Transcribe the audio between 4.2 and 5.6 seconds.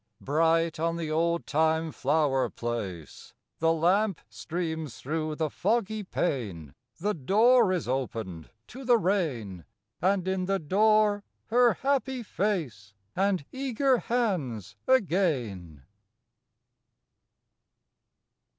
streams through the